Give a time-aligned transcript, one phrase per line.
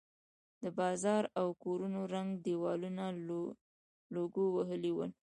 [0.61, 3.03] د بازار او کورونو ړنګ دېوالونه
[4.15, 5.11] لوګو وهلي ول.